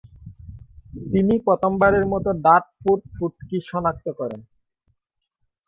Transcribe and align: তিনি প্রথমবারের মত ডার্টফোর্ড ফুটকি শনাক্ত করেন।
তিনি 1.11 1.33
প্রথমবারের 1.45 2.05
মত 2.13 2.25
ডার্টফোর্ড 2.45 3.01
ফুটকি 3.15 3.57
শনাক্ত 3.69 4.05
করেন। 4.19 4.41